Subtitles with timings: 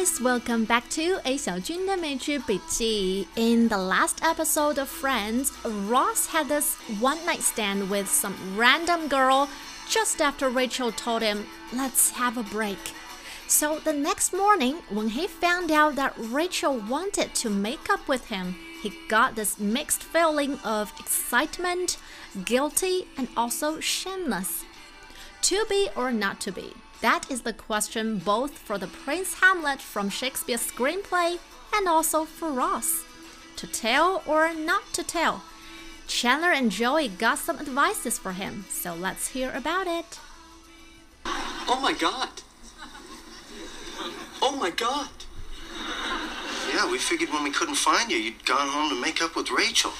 [0.00, 3.28] guys, welcome back to A 小军的美剧笔记.
[3.34, 5.50] In the last episode of Friends,
[5.86, 9.48] Ross had this one night stand with some random girl
[9.86, 11.44] just after Rachel told him,
[11.74, 12.78] "Let's have a break."
[13.46, 18.28] So the next morning, when he found out that Rachel wanted to make up with
[18.28, 21.98] him, he got this mixed feeling of excitement,
[22.46, 24.64] guilty, and also shameless.
[25.42, 26.72] To be or not to be?
[27.01, 31.39] That is the question both for the Prince Hamlet from Shakespeare's screenplay
[31.73, 33.03] and also for Ross.
[33.57, 35.43] To tell or not to tell?
[36.07, 40.19] Chandler and Joey got some advices for him, so let's hear about it.
[41.25, 42.29] Oh my god.
[44.41, 45.09] Oh my god.
[46.73, 49.49] Yeah, we figured when we couldn't find you, you'd gone home to make up with
[49.51, 49.91] Rachel.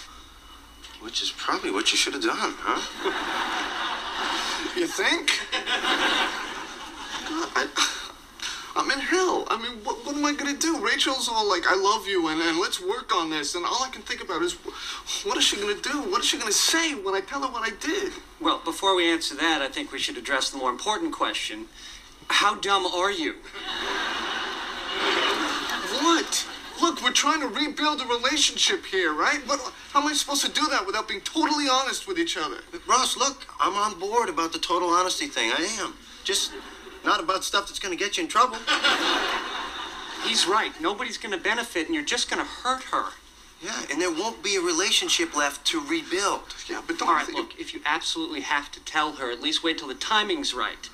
[1.01, 2.81] Which is probably what you should have done, huh?
[4.75, 5.31] You think?
[7.31, 7.67] I,
[8.75, 9.47] I'm in hell.
[9.49, 10.83] I mean, what, what am I gonna do?
[10.83, 13.55] Rachel's all like, I love you and, and let's work on this.
[13.55, 14.53] And all I can think about is,
[15.23, 16.01] what is she gonna do?
[16.09, 18.13] What is she gonna say when I tell her what I did?
[18.39, 21.65] Well, before we answer that, I think we should address the more important question.
[22.27, 23.35] How dumb are you?
[26.01, 26.47] What?
[26.81, 29.39] Look, we're trying to rebuild a relationship here, right?
[29.45, 29.59] What,
[29.91, 32.57] how am I supposed to do that without being totally honest with each other?
[32.87, 35.51] Ross, look, I'm on board about the total honesty thing.
[35.51, 35.93] I am.
[36.23, 36.51] Just
[37.03, 38.57] not about stuff that's going to get you in trouble.
[40.23, 40.71] He's right.
[40.79, 43.05] Nobody's going to benefit, and you're just going to hurt her.
[43.61, 46.41] Yeah, and there won't be a relationship left to rebuild.
[46.67, 49.31] Yeah, but don't All you right, think- look, if you absolutely have to tell her,
[49.31, 50.89] at least wait till the timing's right.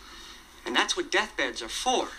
[0.66, 2.08] And that's what deathbeds are for.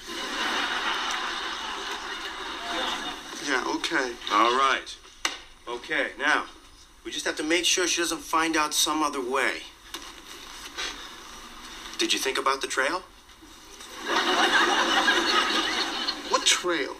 [3.46, 4.12] Yeah, okay.
[4.30, 4.94] All right.
[5.66, 6.44] Okay, now,
[7.02, 9.62] we just have to make sure she doesn't find out some other way.
[11.96, 13.02] Did you think about the trail?
[16.30, 16.96] What trail?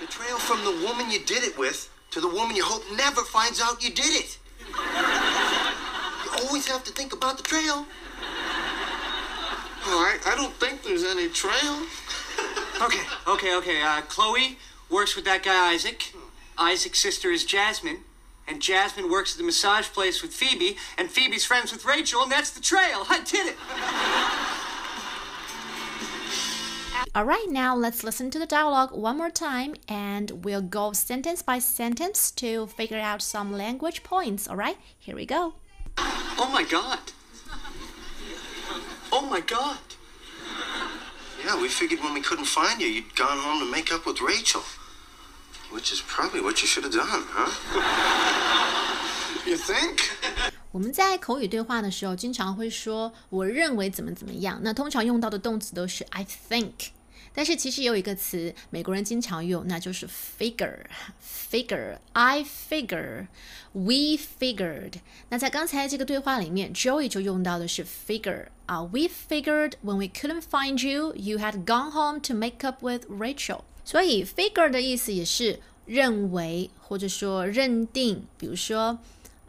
[0.00, 3.22] The trail from the woman you did it with to the woman you hope never
[3.22, 4.38] finds out you did it.
[4.68, 7.86] You always have to think about the trail.
[9.86, 11.82] All right, I don't think there's any trail.
[12.82, 13.82] Okay, okay, okay.
[13.82, 14.58] Uh, Chloe
[14.90, 16.12] works with that guy Isaac.
[16.58, 17.98] Isaac's sister is Jasmine.
[18.48, 20.76] And Jasmine works at the massage place with Phoebe.
[20.98, 23.06] And Phoebe's friends with Rachel, and that's the trail.
[23.08, 23.56] I did it.
[27.15, 31.59] Alright, now let's listen to the dialogue one more time and we'll go sentence by
[31.59, 34.47] sentence to figure out some language points.
[34.47, 35.55] Alright, here we go.
[35.97, 36.99] Oh my god.
[39.11, 39.79] Oh my god.
[41.43, 44.21] Yeah, we figured when we couldn't find you, you'd gone home to make up with
[44.21, 44.61] Rachel.
[45.71, 47.49] Which is probably what you should have done, huh?
[49.45, 50.11] You think?
[50.71, 56.89] 我们在口语对话的时候，经常会说“我认为怎么怎么样”，那通常用到的动词都是 I think。
[57.34, 60.84] 但是其实也有一个词，美国人经常用，那就是 figure。
[61.20, 63.26] figure, I figure,
[63.72, 64.94] we figured。
[65.28, 72.66] 那在刚才这个对话里面，Joey 就用到的是 figure 啊、We figured when we couldn't find you, you had gone home to make
[72.66, 73.62] up with Rachel。
[73.84, 78.98] 所以 figure 的意思也是认为或者说认定，比如说。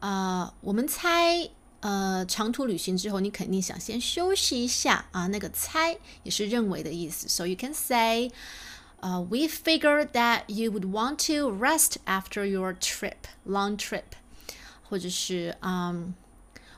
[0.01, 1.49] 呃，我们猜，
[1.85, 5.27] 呃，长途旅行之后，你肯定想先休息一下啊。
[5.27, 8.31] 那个猜也是认为的意思，so you can say，
[9.01, 14.01] 呃、w e figure that you would want to rest after your trip，long trip，
[14.89, 16.15] 或者是嗯，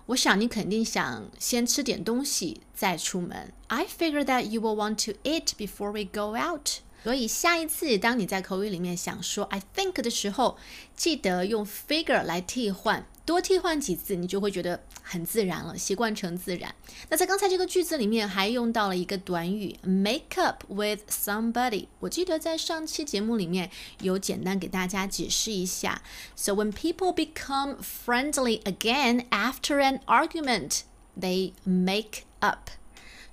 [0.07, 3.53] 我想你肯定想先吃点东西再出门。
[3.67, 6.81] I figure that you will want to eat before we go out。
[7.05, 10.57] 所以下一次当你在口语里面想说 I think 的时候，
[10.97, 16.73] 记得用 figure 来替换，多替换几次，你就会觉得很自然了，习惯成自然。
[17.09, 21.87] 那在刚才这个句子里面还用到了一个短语 make up with somebody。
[21.99, 23.69] 我记得在上期节目里面
[24.01, 26.01] 有简单给大家解释一下。
[26.37, 30.83] So when people become friendly again after an argument,
[31.19, 32.69] they make up，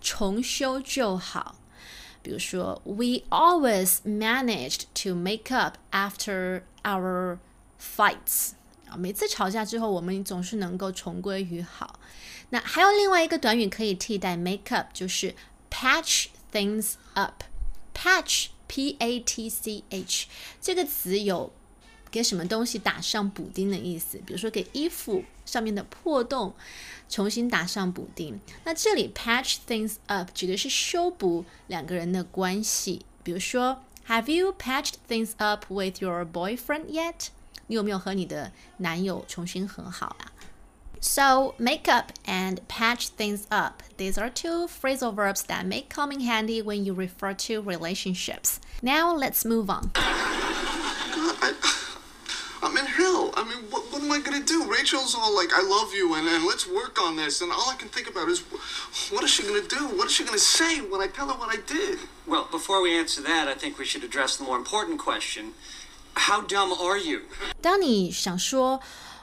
[0.01, 1.55] 重修旧好。
[2.21, 7.39] 比如说，We always managed to make up after our
[7.79, 8.55] fights。
[8.96, 11.99] 每次吵架之后，我们总是能够重归于好。
[12.50, 15.35] 那还有另外一个短语可以替代 make up，就是
[15.70, 17.43] patch things up。
[17.94, 20.26] patch p a t c h
[20.61, 21.52] 这个词有
[22.11, 26.55] 给什么东西打上补丁的意思，比如说给衣服上面的破洞
[27.08, 28.41] 重新打上补丁。
[28.64, 37.29] 那这里 patch things up 指的是修补两个人的关系，比如说 Have you patched things up with your boyfriend yet？
[37.68, 40.31] 你有没有和你的男友重新和好啊
[41.02, 43.84] So, make up and patch things up.
[43.98, 48.60] These are two phrasal verbs that may come in handy when you refer to relationships.
[48.81, 49.92] Now, let's move on.
[49.94, 51.54] God, I,
[52.62, 53.34] I'm in hell.
[53.38, 54.70] I mean, what, what am I gonna do?
[54.70, 57.40] Rachel's all like, I love you, and, and let's work on this.
[57.40, 58.42] And all I can think about is,
[59.10, 59.88] what is she gonna do?
[59.98, 62.00] What is she gonna say when I tell her what I did?
[62.28, 65.54] Well, before we answer that, I think we should address the more important question
[66.16, 67.22] How dumb are you?
[67.62, 68.81] 当你想说“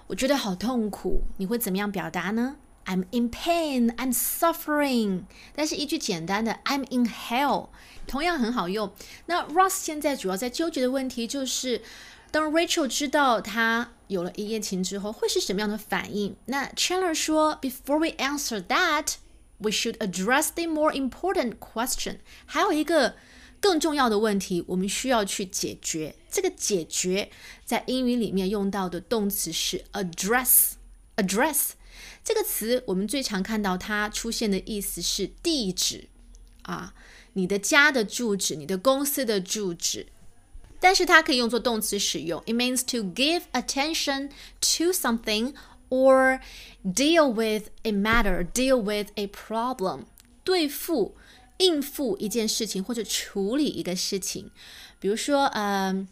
[0.08, 2.56] 我觉得好痛苦”，你会怎么样表达呢？
[2.86, 5.24] I'm in pain, I'm suffering。
[5.54, 7.68] 但是一句简单的 “I'm in hell”
[8.06, 8.92] 同样很好用。
[9.26, 11.82] 那 Ross 现在主要在纠结的问题就是，
[12.30, 16.36] 当 Rachel 知道他有了一夜情之后，会是什么样的反应？
[16.44, 19.14] 那 Chandler 说：“Before we answer that,
[19.58, 23.16] we should address the more important question。”还有一个
[23.61, 26.15] 更重要的问题，我们需要去解决。
[26.29, 27.29] 这个解决
[27.63, 30.71] 在英语里面用到的动词是 address。
[31.15, 31.69] address
[32.23, 36.07] 这个词，我们最常看到它出现的意思是地址
[36.63, 36.93] 啊，
[37.33, 40.07] 你的家的住址，你的公司的住址。
[40.79, 44.29] 但是它可以用作动词使用，it means to give attention
[44.61, 45.53] to something
[45.89, 46.39] or
[46.83, 50.05] deal with a matter, deal with a problem，
[50.43, 51.15] 对付、
[51.60, 54.50] 应付一件事情或者处理一个事情。
[54.98, 56.06] 比如说，呃，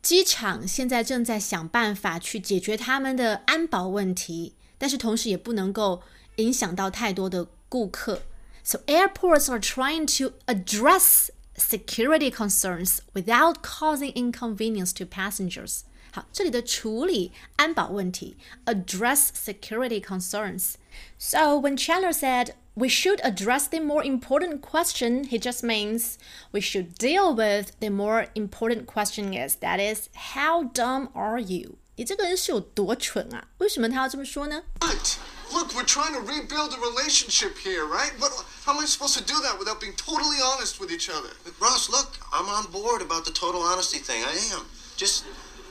[0.00, 6.02] 机场现在正在想办法去解决他们的安保问题，但是同时也不能够
[6.36, 8.22] 影响到太多的顾客。
[8.62, 15.80] So airports are trying to address security concerns without causing inconvenience to passengers.
[16.12, 20.74] 好，这里的处理安保问题，address security concerns.
[21.18, 26.14] So when Chandler said we should address the more important question, he just means
[26.52, 31.76] we should deal with the more important question is that is how dumb are you?
[31.96, 33.48] 你这个人是有多蠢啊？
[33.58, 34.62] 为什么他要这么说呢？
[34.80, 35.18] What?
[35.50, 38.12] Look, we're trying to rebuild a relationship here, right?
[38.18, 38.32] What,
[38.64, 41.30] how am I supposed to do that without being totally honest with each other?
[41.58, 44.22] Ross, look, I'm on board about the total honesty thing.
[44.24, 44.66] I am.
[44.96, 45.24] Just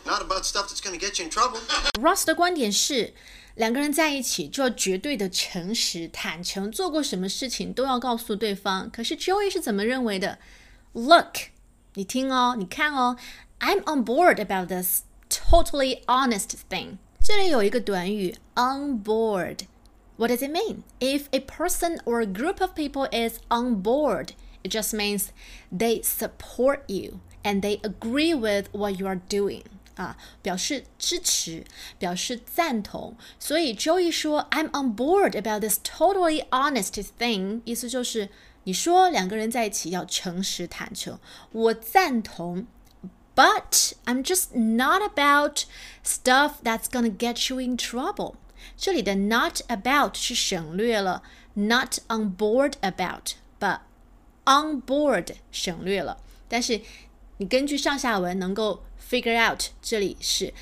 [0.06, 1.60] not about stuff that's going to get you in trouble.
[2.00, 3.14] Ross 的观点是，
[3.56, 8.90] 两个人在一起就要绝对的诚实、坦诚，做过什么事情都要告诉对方。
[8.90, 10.40] 可是 Joey 是怎么认为的？
[10.94, 11.50] Look，
[11.96, 13.18] 你听哦，你看哦，
[13.60, 16.98] I'm on board about this totally honest thing。
[17.24, 20.84] 这里有一个短语 on board。What does it mean?
[21.00, 24.30] If a person or a group of people is on board,
[24.64, 25.28] it just means
[25.72, 29.64] they support you and they agree with what you are doing.
[29.96, 31.64] 啊，表示支持，
[31.98, 33.16] 表示赞同。
[33.40, 38.30] 所以 Joey 说，I'm on board about this totally honest thing，意思就是
[38.64, 41.20] 你说两个人在一起要诚实坦诚，
[41.52, 42.68] 我赞同。
[43.36, 45.66] But I'm just not about
[46.04, 48.34] stuff that's gonna get you in trouble.
[48.76, 51.22] 这里的 not about 是省略了，
[51.54, 53.82] not on board about，but
[54.46, 56.18] on board 省略了。
[56.50, 56.82] 但是
[57.38, 60.54] 你根据上下文能够 figure out，这里是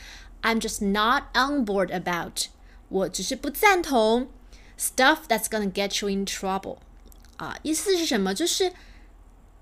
[0.42, 2.48] I'm just not on board about，
[2.90, 4.30] 我只是不赞同
[4.80, 6.78] stuff that's gonna get you in trouble。
[7.38, 8.34] 啊，意思是什么？
[8.34, 8.74] 就是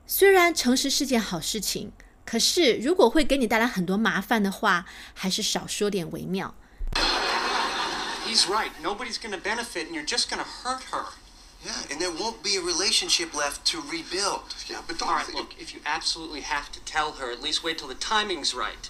[0.05, 1.91] 虽然诚实是件好事情，
[2.25, 6.53] 可是如果会给你带来很多麻烦的话，还是少说点为妙。
[8.25, 8.71] He's right.
[8.81, 11.05] Nobody's going to benefit, and you're just going to hurt her.
[11.65, 14.53] Yeah, and there won't be a relationship left to rebuild.
[14.67, 17.41] Yeah, but don't All right, think- look, if you absolutely have to tell her, at
[17.41, 18.89] least wait till the timing's right.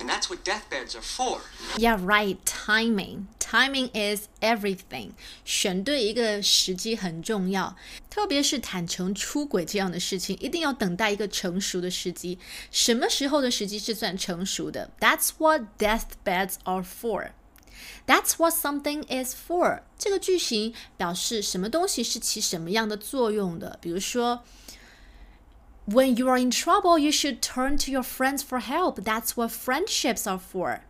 [0.00, 1.42] And that's what deathbeds are for.
[1.76, 2.38] Yeah, right.
[2.44, 3.28] Timing.
[3.38, 5.12] Timing is everything.
[5.44, 7.76] 选对一个时机很重要，
[8.10, 12.38] 特别是坦诚出轨这样的事情，一定要等待一个成熟的时机。
[12.72, 14.90] 什么时候的时机是算成熟的？
[14.98, 17.32] That's what deathbeds are for.
[18.05, 19.81] That's what something is for.
[19.97, 23.77] 这个句型表示什么东西是起什么样的作用的。
[23.81, 24.43] 比如说。
[25.89, 28.95] When you are in trouble, you should turn to your friends for help.
[29.03, 30.81] That's what friendships are for.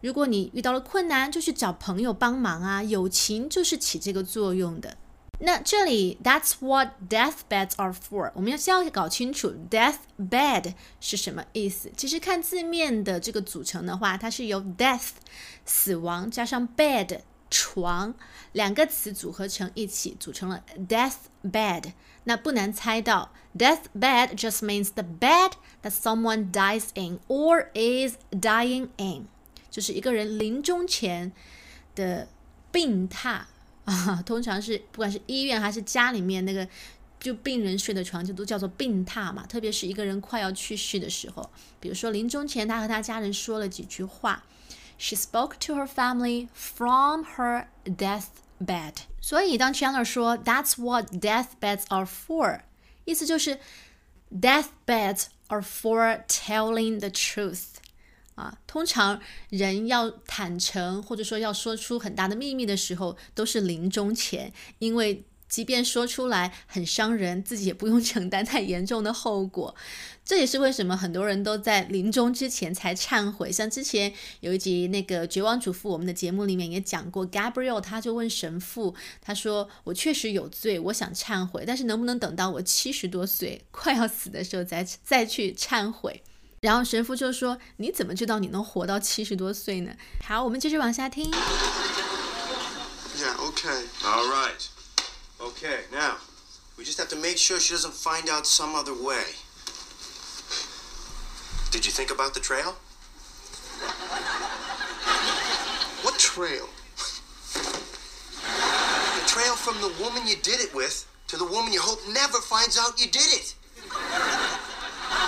[0.00, 4.96] 如果你遇到了困难，就去找朋友帮忙啊，友情就是起这个作用的。
[5.38, 8.32] 那这里 That's what deathbeds are for。
[8.34, 11.92] 我们要先要搞清楚 deathbed 是什么意思。
[11.96, 15.10] 其实看字面的这个组成的话，它是由 death
[15.64, 18.14] 死亡加上 bed 床
[18.52, 21.92] 两个词组合成一起，组成了 deathbed。
[22.24, 25.52] 那不难猜到，deathbed just means the bed
[25.82, 29.28] that someone dies in or is dying in，
[29.70, 31.30] 就是一个人临终前
[31.94, 32.26] 的
[32.72, 33.42] 病榻
[33.86, 34.22] 啊。
[34.26, 36.68] 通常是不管是医院还是家里面那个
[37.18, 39.46] 就病人睡的床，就都叫做病榻嘛。
[39.46, 41.50] 特别是一个人快要去世的时候，
[41.80, 44.44] 比如说临终前他和他家人说了几句话。
[44.98, 48.94] She spoke to her family from her deathbed。
[49.20, 52.60] 所以当 Chandler 说 "That's what deathbeds are for"，
[53.04, 53.58] 意思就是
[54.32, 57.75] deathbeds are for telling the truth。
[58.36, 69.74] 啊，通常人要坦诚或者说要说出很大的秘密的时候，都是临终前，因为即便说出来很伤人，自己也不用 承担太严重的后果。
[70.24, 73.50] 这也是为什么很多人都在临终之前才忏悔。
[73.50, 86.22] 像之前有一集那个《绝望主妇》，我们的节目里面也讲过，Gabriel 他就问神父，他说：“我确实有罪，我想忏悔，但是能不能等到我七十多岁快要死的时候再再去忏悔？”
[86.65, 91.31] 然后神父就说：“你怎么知道你能活到七十多岁呢？”好，我们继续往下听。
[93.17, 93.87] Yeah, okay.
[94.03, 94.67] All right.
[95.39, 96.17] Okay, now,
[96.77, 99.35] we just have to make sure she doesn't find out some other way.
[101.71, 102.75] Did you think about the trail?
[106.03, 106.67] What trail?
[108.43, 112.39] The trail from the woman you did it with to the woman you hope never
[112.39, 113.55] finds out you did it.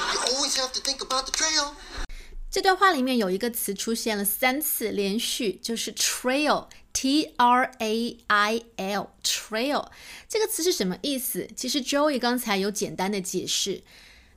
[0.07, 1.73] You always have to think about the trail.
[2.49, 9.87] 这段话里面有一个词出现了三次，连续就是 trail，t r a i l，trail
[10.29, 11.49] 这个词是什么意思？
[11.55, 13.81] 其实 Joey 刚才有简单的解释，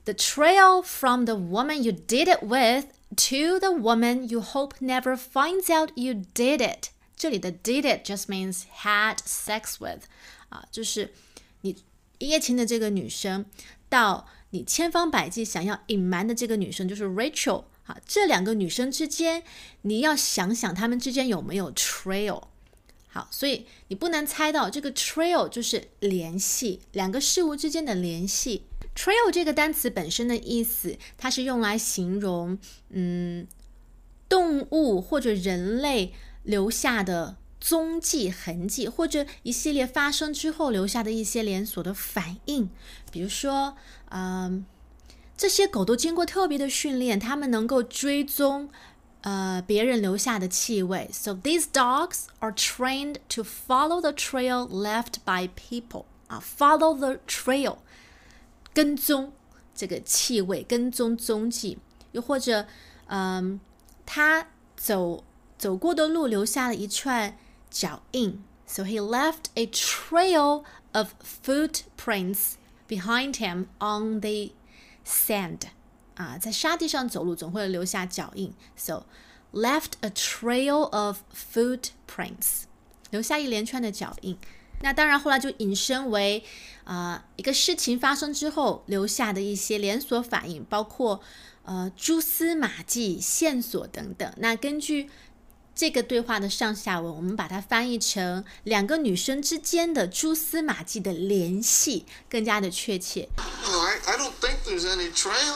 [0.03, 5.15] the trail from the woman you did it with to the woman you hope never
[5.15, 6.89] finds out you did it。
[7.15, 10.01] 这里的 did it just means had sex with，
[10.49, 11.13] 啊，就是
[11.61, 11.77] 你
[12.17, 13.45] 一夜情的这个女生
[13.87, 17.64] 到 你千方百计想要隐瞒的这个女生，就是 Rachel。
[17.82, 19.42] 好，这两个女生之间，
[19.82, 22.44] 你要想想她们之间有没有 trail。
[23.08, 28.64] 好，所以你不难猜到，这个 trail 就是联系两个事物之间的联系。
[28.94, 32.58] trail 这个单词本身的意思，它是用来形容
[32.90, 33.46] 嗯
[34.28, 42.68] 动物或者人类留下的踪迹、痕迹，或者一系列发生之后留下的一些连锁的反应。
[43.10, 43.76] 比如说，
[44.10, 44.66] 嗯。
[45.34, 48.68] 这些狗都经过特别的训练，它们能够追踪
[49.22, 51.08] 呃别人留下的气味。
[51.12, 57.78] So these dogs are trained to follow the trail left by people 啊，follow the trail，
[58.72, 59.32] 跟踪
[59.74, 61.78] 这个气味，跟踪踪迹。
[62.12, 62.66] 又或者，
[63.06, 63.58] 嗯，
[64.06, 65.24] 他走
[65.58, 67.36] 走过的路留下了一串
[67.71, 68.43] 脚印。
[68.65, 72.55] So he left a trail of footprints
[72.87, 74.51] behind him on the
[75.05, 75.61] sand
[76.15, 79.05] 啊，在沙地上走路总会留下脚印，so
[79.53, 82.63] left a trail of footprints，
[83.09, 84.37] 留下一连串的脚印。
[84.81, 86.43] 那当然，后来就引申为
[86.83, 91.21] 啊、呃、一个事情发生之后留下的一些连锁反应，包括
[91.63, 94.31] 呃蛛丝马迹、线索等等。
[94.37, 95.09] 那根据
[95.74, 103.28] 这个对话的上下文，我们把它翻译成两个女生之间的蛛丝马迹的联系，更加的确切。
[103.66, 105.54] Oh, I, I don't think there's any trail.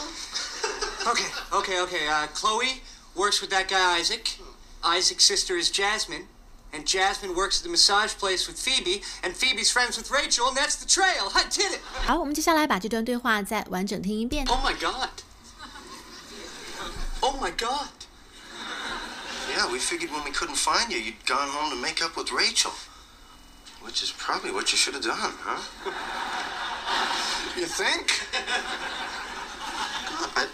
[1.05, 2.09] Okay, okay, okay.
[2.09, 2.81] Uh, Chloe
[3.15, 4.39] works with that guy Isaac.
[4.83, 6.27] Isaac's sister is Jasmine.
[6.73, 9.03] And Jasmine works at the massage place with Phoebe.
[9.23, 10.49] And Phoebe's friends with Rachel.
[10.49, 11.31] And that's the trail.
[11.35, 11.81] I did it.
[12.07, 14.47] 好，我们接下来把这段对话再完整听一遍。
[14.47, 15.11] Oh my god.
[17.21, 18.06] Oh my god.
[19.57, 22.31] Yeah, we figured when we couldn't find you, you'd gone home to make up with
[22.31, 22.73] Rachel.
[23.81, 25.65] Which is probably what you should have done, huh?
[27.59, 28.21] You think?
[30.13, 30.47] God, I,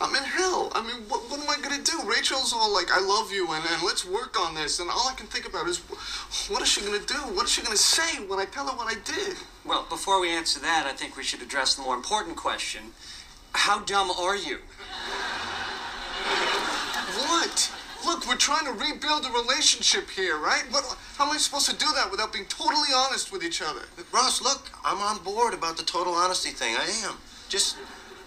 [0.00, 0.72] I'm in hell.
[0.74, 2.00] I mean, what, what am I gonna do?
[2.08, 4.80] Rachel's all like, I love you, and, and let's work on this.
[4.80, 5.80] And all I can think about is,
[6.48, 7.20] what is she gonna do?
[7.36, 9.36] What is she gonna say when I tell her what I did?
[9.66, 12.94] Well, before we answer that, I think we should address the more important question.
[13.52, 14.60] How dumb are you?
[17.28, 17.70] What?
[18.04, 20.64] Look, we're trying to rebuild a relationship here, right?
[20.70, 20.84] What,
[21.16, 23.82] how am I supposed to do that without being totally honest with each other?
[24.12, 26.76] Ross, look, I'm on board about the total honesty thing.
[26.76, 27.16] I am.
[27.48, 27.76] Just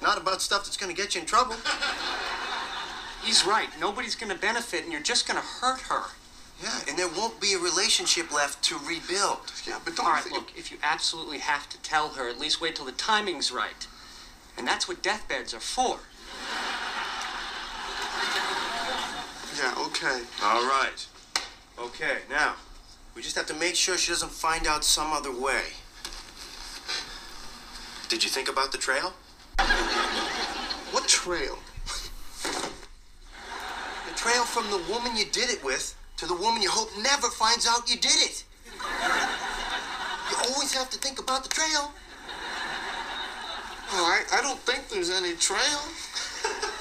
[0.01, 1.55] not about stuff that's going to get you in trouble.
[3.23, 3.69] He's right.
[3.79, 6.03] Nobody's going to benefit, and you're just going to hurt her.
[6.61, 9.51] Yeah, and there won't be a relationship left to rebuild.
[9.67, 12.39] Yeah, but don't All you think- look, if you absolutely have to tell her, at
[12.39, 13.87] least wait till the timing's right.
[14.57, 15.99] And that's what deathbeds are for.
[19.63, 20.19] Yeah, okay.
[20.43, 21.07] All right.
[21.79, 22.55] Okay, now,
[23.15, 25.63] we just have to make sure she doesn't find out some other way.
[28.09, 29.13] Did you think about the trail?
[30.91, 31.57] What trail?
[32.43, 37.27] The trail from the woman you did it with to the woman you hope never
[37.27, 38.43] finds out you did it.
[40.29, 41.93] You always have to think about the trail.
[43.93, 45.79] Oh, I, I don't think there's any trail.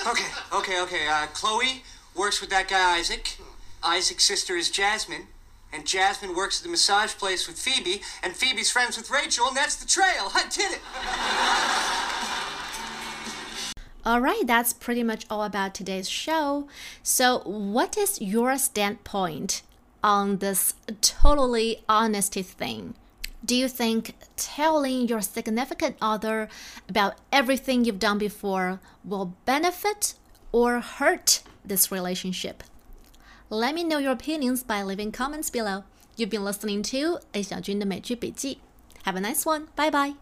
[0.04, 1.06] Okay, okay, okay.
[1.06, 1.84] Uh, Chloe
[2.14, 3.38] works with that guy Isaac.
[3.82, 5.28] Isaac's sister is Jasmine.
[5.72, 8.02] And Jasmine works at the massage place with Phoebe.
[8.22, 9.48] And Phoebe's friends with Rachel.
[9.48, 10.30] And that's the trail.
[10.34, 10.80] I did it.
[14.04, 16.66] All right, that's pretty much all about today's show.
[17.04, 19.62] So, what is your standpoint
[20.02, 22.94] on this totally honesty thing?
[23.44, 26.48] Do you think telling your significant other
[26.88, 30.14] about everything you've done before will benefit
[30.50, 32.63] or hurt this relationship?
[33.49, 35.83] Let me know your opinions by leaving comments below.
[36.15, 38.59] You've been listening to A 小军的美剧笔记.
[39.03, 39.67] Have a nice one.
[39.75, 40.15] Bye bye.